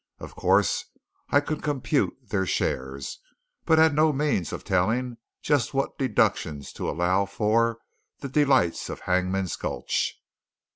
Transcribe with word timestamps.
Of 0.17 0.33
course 0.35 0.85
I 1.29 1.39
could 1.41 1.61
compute 1.61 2.15
their 2.27 2.47
shares; 2.47 3.19
but 3.67 3.77
had 3.77 3.93
no 3.93 4.11
means 4.11 4.51
of 4.51 4.63
telling 4.63 5.17
just 5.43 5.75
what 5.75 5.99
deductions 5.99 6.73
to 6.73 6.89
allow 6.89 7.25
for 7.27 7.77
the 8.19 8.27
delights 8.27 8.89
of 8.89 9.01
Hangman's 9.01 9.55
Gulch. 9.55 10.19